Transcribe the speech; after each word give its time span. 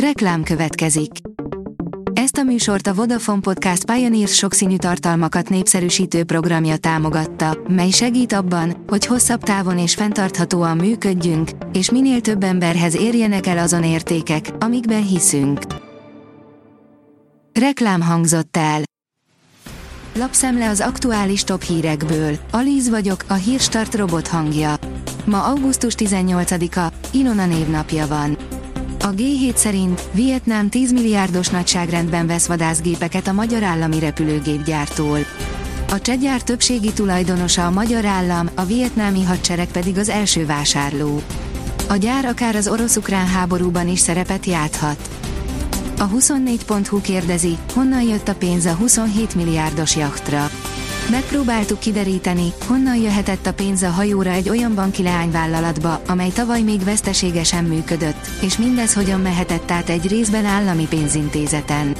Reklám 0.00 0.42
következik. 0.42 1.10
Ezt 2.12 2.36
a 2.36 2.42
műsort 2.42 2.86
a 2.86 2.94
Vodafone 2.94 3.40
Podcast 3.40 3.84
Pioneers 3.84 4.34
sokszínű 4.34 4.76
tartalmakat 4.76 5.48
népszerűsítő 5.48 6.24
programja 6.24 6.76
támogatta, 6.76 7.58
mely 7.68 7.90
segít 7.90 8.32
abban, 8.32 8.84
hogy 8.86 9.06
hosszabb 9.06 9.42
távon 9.42 9.78
és 9.78 9.94
fenntarthatóan 9.94 10.76
működjünk, 10.76 11.50
és 11.72 11.90
minél 11.90 12.20
több 12.20 12.42
emberhez 12.42 12.96
érjenek 12.96 13.46
el 13.46 13.58
azon 13.58 13.84
értékek, 13.84 14.50
amikben 14.58 15.06
hiszünk. 15.06 15.60
Reklám 17.52 18.00
hangzott 18.00 18.56
el. 18.56 18.80
Lapszemle 20.14 20.68
az 20.68 20.80
aktuális 20.80 21.44
top 21.44 21.62
hírekből. 21.62 22.38
Alíz 22.50 22.88
vagyok, 22.88 23.24
a 23.28 23.34
hírstart 23.34 23.94
robot 23.94 24.28
hangja. 24.28 24.74
Ma 25.24 25.44
augusztus 25.44 25.94
18-a, 25.96 26.92
Ilona 27.12 27.46
névnapja 27.46 28.06
van. 28.06 28.55
A 29.06 29.14
G7 29.14 29.56
szerint 29.56 30.02
Vietnám 30.12 30.68
10 30.68 30.92
milliárdos 30.92 31.48
nagyságrendben 31.48 32.26
vesz 32.26 32.46
vadászgépeket 32.46 33.26
a 33.26 33.32
magyar 33.32 33.62
állami 33.62 33.98
repülőgépgyártól. 33.98 35.18
A 35.90 36.00
csegyár 36.00 36.42
többségi 36.42 36.92
tulajdonosa 36.92 37.66
a 37.66 37.70
magyar 37.70 38.04
állam, 38.04 38.48
a 38.54 38.64
vietnámi 38.64 39.22
hadsereg 39.22 39.66
pedig 39.66 39.98
az 39.98 40.08
első 40.08 40.46
vásárló. 40.46 41.22
A 41.88 41.96
gyár 41.96 42.24
akár 42.24 42.56
az 42.56 42.68
orosz-ukrán 42.68 43.26
háborúban 43.26 43.88
is 43.88 43.98
szerepet 43.98 44.46
játhat. 44.46 45.08
A 45.98 46.08
24.hu 46.08 47.00
kérdezi, 47.00 47.56
honnan 47.74 48.02
jött 48.02 48.28
a 48.28 48.34
pénz 48.34 48.64
a 48.64 48.74
27 48.74 49.34
milliárdos 49.34 49.96
jachtra. 49.96 50.50
Megpróbáltuk 51.10 51.78
kideríteni, 51.78 52.52
honnan 52.66 52.96
jöhetett 52.96 53.46
a 53.46 53.52
pénz 53.52 53.82
a 53.82 53.90
hajóra 53.90 54.30
egy 54.30 54.48
olyan 54.48 54.74
banki 54.74 55.02
leányvállalatba, 55.02 56.00
amely 56.06 56.30
tavaly 56.30 56.62
még 56.62 56.84
veszteségesen 56.84 57.64
működött, 57.64 58.26
és 58.42 58.58
mindez 58.58 58.94
hogyan 58.94 59.20
mehetett 59.20 59.70
át 59.70 59.88
egy 59.88 60.08
részben 60.08 60.44
állami 60.44 60.86
pénzintézeten. 60.86 61.96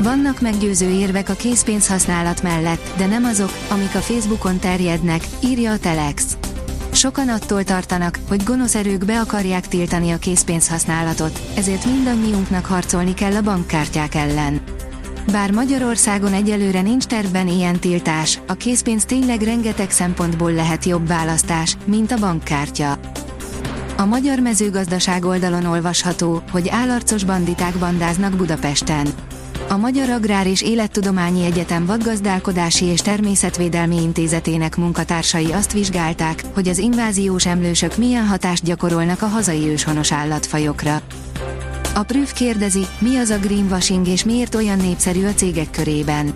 Vannak 0.00 0.40
meggyőző 0.40 0.88
érvek 0.88 1.28
a 1.28 1.34
készpénz 1.34 1.88
használat 1.88 2.42
mellett, 2.42 2.92
de 2.96 3.06
nem 3.06 3.24
azok, 3.24 3.50
amik 3.68 3.94
a 3.94 4.00
Facebookon 4.00 4.58
terjednek, 4.58 5.20
írja 5.44 5.72
a 5.72 5.78
Telex. 5.78 6.36
Sokan 6.92 7.28
attól 7.28 7.64
tartanak, 7.64 8.18
hogy 8.28 8.44
gonosz 8.44 8.74
erők 8.74 9.04
be 9.04 9.20
akarják 9.20 9.68
tiltani 9.68 10.10
a 10.10 10.18
készpénz 10.18 10.68
használatot, 10.68 11.40
ezért 11.56 11.84
mindannyiunknak 11.84 12.66
harcolni 12.66 13.14
kell 13.14 13.34
a 13.34 13.42
bankkártyák 13.42 14.14
ellen. 14.14 14.65
Bár 15.32 15.50
Magyarországon 15.50 16.32
egyelőre 16.32 16.82
nincs 16.82 17.04
tervben 17.04 17.48
ilyen 17.48 17.78
tiltás, 17.78 18.40
a 18.46 18.54
készpénz 18.54 19.04
tényleg 19.04 19.42
rengeteg 19.42 19.90
szempontból 19.90 20.52
lehet 20.52 20.84
jobb 20.84 21.06
választás, 21.06 21.76
mint 21.84 22.12
a 22.12 22.18
bankkártya. 22.18 22.98
A 23.96 24.04
magyar 24.04 24.38
mezőgazdaság 24.38 25.24
oldalon 25.24 25.64
olvasható, 25.64 26.42
hogy 26.50 26.68
állarcos 26.68 27.24
banditák 27.24 27.74
bandáznak 27.74 28.36
Budapesten. 28.36 29.06
A 29.68 29.76
Magyar 29.76 30.08
Agrár 30.08 30.46
és 30.46 30.62
Élettudományi 30.62 31.44
Egyetem 31.44 31.86
vadgazdálkodási 31.86 32.84
és 32.84 33.00
természetvédelmi 33.00 34.02
intézetének 34.02 34.76
munkatársai 34.76 35.52
azt 35.52 35.72
vizsgálták, 35.72 36.42
hogy 36.54 36.68
az 36.68 36.78
inváziós 36.78 37.46
emlősök 37.46 37.96
milyen 37.96 38.26
hatást 38.26 38.64
gyakorolnak 38.64 39.22
a 39.22 39.26
hazai 39.26 39.68
őshonos 39.68 40.12
állatfajokra. 40.12 41.02
A 41.96 42.02
Prüf 42.02 42.32
kérdezi, 42.32 42.86
mi 42.98 43.16
az 43.16 43.30
a 43.30 43.38
greenwashing 43.38 44.08
és 44.08 44.24
miért 44.24 44.54
olyan 44.54 44.78
népszerű 44.78 45.26
a 45.26 45.34
cégek 45.34 45.70
körében. 45.70 46.34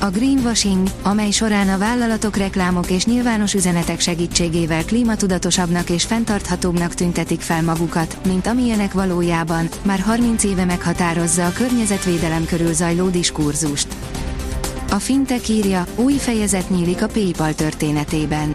A 0.00 0.06
greenwashing, 0.06 0.88
amely 1.02 1.30
során 1.30 1.68
a 1.68 1.78
vállalatok 1.78 2.36
reklámok 2.36 2.90
és 2.90 3.04
nyilvános 3.04 3.54
üzenetek 3.54 4.00
segítségével 4.00 4.84
klímatudatosabbnak 4.84 5.90
és 5.90 6.04
fenntarthatóbbnak 6.04 6.94
tüntetik 6.94 7.40
fel 7.40 7.62
magukat, 7.62 8.18
mint 8.26 8.46
amilyenek 8.46 8.92
valójában, 8.92 9.68
már 9.82 9.98
30 9.98 10.44
éve 10.44 10.64
meghatározza 10.64 11.46
a 11.46 11.52
környezetvédelem 11.52 12.44
körül 12.44 12.72
zajló 12.72 13.08
diskurzust. 13.08 13.88
A 14.90 14.98
Fintech 14.98 15.50
írja, 15.50 15.86
új 15.96 16.12
fejezet 16.12 16.70
nyílik 16.70 17.02
a 17.02 17.06
PayPal 17.06 17.54
történetében. 17.54 18.54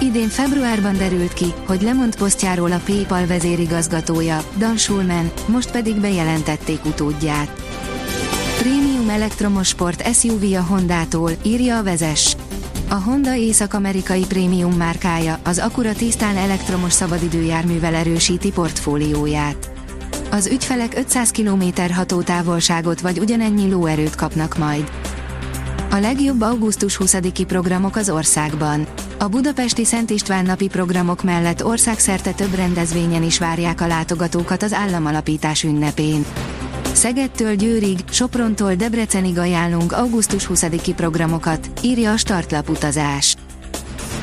Idén 0.00 0.28
februárban 0.28 0.96
derült 0.96 1.32
ki, 1.32 1.52
hogy 1.66 1.82
lemond 1.82 2.16
posztjáról 2.16 2.72
a 2.72 2.80
PayPal 2.84 3.26
vezérigazgatója, 3.26 4.42
Dan 4.56 4.76
Schulman, 4.76 5.30
most 5.46 5.70
pedig 5.70 6.00
bejelentették 6.00 6.84
utódját. 6.84 7.62
Premium 8.58 9.08
elektromos 9.08 9.68
sport 9.68 10.14
SUV 10.14 10.52
a 10.52 10.60
Hondától, 10.60 11.30
írja 11.42 11.78
a 11.78 11.82
vezes. 11.82 12.36
A 12.88 12.94
Honda 12.94 13.34
észak-amerikai 13.34 14.24
prémium 14.26 14.72
márkája, 14.72 15.38
az 15.44 15.58
Acura 15.58 15.92
tisztán 15.92 16.36
elektromos 16.36 16.92
szabadidőjárművel 16.92 17.94
erősíti 17.94 18.50
portfólióját. 18.50 19.70
Az 20.30 20.46
ügyfelek 20.46 20.94
500 20.96 21.30
km 21.30 21.62
hatótávolságot 21.92 23.00
vagy 23.00 23.18
ugyanennyi 23.18 23.70
lóerőt 23.70 24.14
kapnak 24.14 24.58
majd. 24.58 24.90
A 25.90 25.96
legjobb 25.96 26.40
augusztus 26.40 26.98
20-i 27.00 27.44
programok 27.46 27.96
az 27.96 28.10
országban. 28.10 28.86
A 29.20 29.28
budapesti 29.28 29.84
Szent 29.84 30.10
István 30.10 30.44
napi 30.44 30.68
programok 30.68 31.22
mellett 31.22 31.64
országszerte 31.64 32.32
több 32.32 32.54
rendezvényen 32.54 33.22
is 33.22 33.38
várják 33.38 33.80
a 33.80 33.86
látogatókat 33.86 34.62
az 34.62 34.72
államalapítás 34.72 35.62
ünnepén. 35.62 36.24
Szegedtől 36.92 37.54
Győrig, 37.54 37.98
Soprontól 38.10 38.74
Debrecenig 38.74 39.38
ajánlunk 39.38 39.92
augusztus 39.92 40.48
20-i 40.48 40.92
programokat, 40.96 41.70
írja 41.82 42.12
a 42.12 42.16
startlap 42.16 42.68
utazás. 42.68 43.36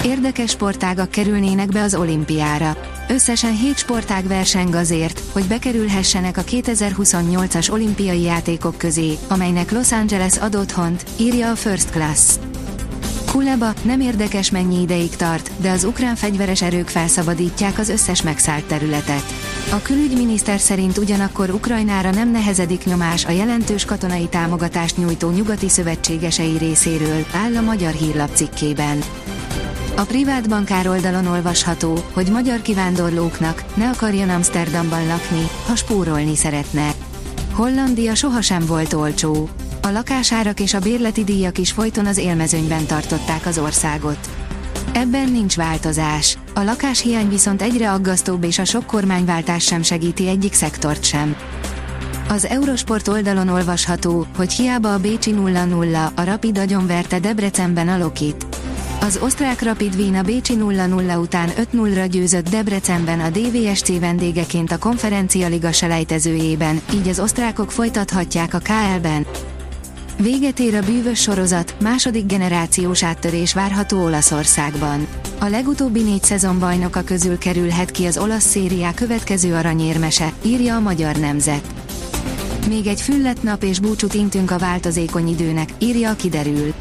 Érdekes 0.04 0.50
sportágak 0.50 1.10
kerülnének 1.10 1.70
be 1.70 1.82
az 1.82 1.96
olimpiára. 1.96 2.78
Összesen 3.10 3.56
7 3.56 3.78
sportág 3.78 4.28
verseng 4.28 4.76
azért, 4.76 5.22
hogy 5.32 5.44
bekerülhessenek 5.44 6.38
a 6.38 6.44
2028-as 6.44 7.72
olimpiai 7.72 8.22
játékok 8.22 8.78
közé, 8.78 9.18
amelynek 9.28 9.72
Los 9.72 9.92
Angeles 9.92 10.38
ad 10.38 10.56
otthont, 10.56 11.06
írja 11.18 11.52
a 11.52 11.56
First 11.56 11.90
Class. 11.90 12.40
Kuleba 13.36 13.74
nem 13.82 14.00
érdekes 14.00 14.52
mennyi 14.52 14.82
ideig 14.82 15.16
tart, 15.16 15.52
de 15.58 15.72
az 15.72 15.84
ukrán 15.84 16.16
fegyveres 16.16 16.62
erők 16.62 16.88
felszabadítják 16.88 17.80
az 17.80 17.90
összes 17.90 18.22
megszállt 18.22 18.66
területet. 18.66 19.24
A 19.72 19.82
külügyminiszter 19.82 20.60
szerint 20.60 20.98
ugyanakkor 20.98 21.50
Ukrajnára 21.50 22.12
nem 22.12 22.32
nehezedik 22.32 22.86
nyomás 22.86 23.26
a 23.26 23.32
jelentős 23.32 23.86
katonai 23.86 24.28
támogatást 24.28 24.98
nyújtó 24.98 25.30
nyugati 25.30 25.70
szövetségesei 25.70 26.58
részéről, 26.58 27.26
áll 27.34 27.56
a 27.56 27.62
magyar 27.62 27.94
hírlap 27.94 28.30
cikkében. 28.34 29.00
A 29.96 30.02
privát 30.02 30.50
bankár 30.50 30.88
oldalon 30.88 31.28
olvasható, 31.28 32.00
hogy 32.14 32.32
magyar 32.32 32.62
kivándorlóknak 32.62 33.64
ne 33.74 33.90
akarjon 33.90 34.30
Amsterdamban 34.30 35.08
lakni, 35.08 35.48
ha 35.68 35.76
spórolni 35.76 36.36
szeretne. 36.36 36.94
Hollandia 37.54 38.16
sohasem 38.16 38.66
volt 38.66 38.94
olcsó. 38.94 39.50
A 39.86 39.92
lakásárak 39.92 40.60
és 40.60 40.74
a 40.74 40.80
bérleti 40.80 41.24
díjak 41.24 41.58
is 41.58 41.72
folyton 41.72 42.06
az 42.06 42.18
élmezőnyben 42.18 42.86
tartották 42.86 43.46
az 43.46 43.58
országot. 43.58 44.18
Ebben 44.94 45.32
nincs 45.32 45.56
változás. 45.56 46.38
A 46.54 46.62
lakáshiány 46.62 47.30
viszont 47.30 47.62
egyre 47.62 47.92
aggasztóbb 47.92 48.44
és 48.44 48.60
a 48.60 48.66
sok 48.66 48.86
kormányváltás 48.86 49.64
sem 49.64 49.82
segíti 49.82 50.28
egyik 50.28 50.54
szektort 50.54 51.04
sem. 51.04 51.36
Az 52.30 52.46
Eurosport 52.46 53.08
oldalon 53.08 53.48
olvasható, 53.48 54.26
hogy 54.38 54.52
hiába 54.52 54.94
a 54.94 55.00
Bécsi 55.00 55.36
0-0, 55.38 56.16
a 56.16 56.24
Rapid 56.24 56.58
agyonverte 56.58 57.20
Debrecenben 57.20 57.88
a 57.88 57.98
Lokit. 57.98 58.46
Az 59.02 59.20
osztrák 59.22 59.62
Rapid 59.62 59.96
Wien 59.96 60.16
a 60.16 60.22
Bécsi 60.22 60.58
0-0 60.60 61.20
után 61.20 61.50
5-0-ra 61.74 62.08
győzött 62.12 62.50
Debrecenben 62.50 63.20
a 63.20 63.30
DVSC 63.30 64.00
vendégeként 64.00 64.72
a 64.72 64.78
konferencia 64.78 65.48
liga 65.48 65.72
selejtezőjében, 65.72 66.82
így 66.94 67.08
az 67.08 67.20
osztrákok 67.20 67.72
folytathatják 67.72 68.54
a 68.54 68.60
KL-ben. 68.60 69.26
Véget 70.18 70.60
ér 70.60 70.76
a 70.76 70.82
bűvös 70.82 71.22
sorozat, 71.22 71.76
második 71.80 72.26
generációs 72.26 73.04
áttörés 73.04 73.54
várható 73.54 74.04
Olaszországban. 74.04 75.08
A 75.40 75.46
legutóbbi 75.46 76.02
négy 76.02 76.24
szezon 76.24 76.60
bajnoka 76.60 77.02
közül 77.02 77.38
kerülhet 77.38 77.92
ki 77.92 78.06
az 78.06 78.18
olasz 78.18 78.46
szériá 78.46 78.94
következő 78.94 79.54
aranyérmese, 79.54 80.34
írja 80.42 80.76
a 80.76 80.80
Magyar 80.80 81.16
Nemzet. 81.16 81.74
Még 82.68 82.88
egy 82.88 83.02
füllet 83.02 83.44
nap 83.44 83.64
és 83.64 83.80
búcsút 83.80 84.14
intünk 84.14 84.52
a 84.52 84.58
változékony 84.58 85.28
időnek, 85.28 85.70
írja 85.78 86.10
a 86.10 86.16
kiderül. 86.16 86.74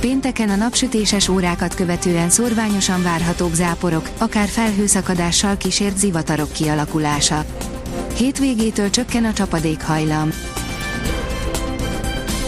Pénteken 0.00 0.48
a 0.48 0.56
napsütéses 0.56 1.28
órákat 1.28 1.74
követően 1.74 2.30
szorványosan 2.30 3.02
várhatók 3.02 3.54
záporok, 3.54 4.08
akár 4.18 4.48
felhőszakadással 4.48 5.56
kísért 5.56 5.98
zivatarok 5.98 6.52
kialakulása. 6.52 7.44
Hétvégétől 8.16 8.90
csökken 8.90 9.24
a 9.24 9.32
csapadékhajlam. 9.32 10.30